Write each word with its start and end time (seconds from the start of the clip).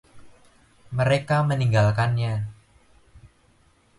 Mereka 0.97 1.37
meninggalkannya. 1.49 2.33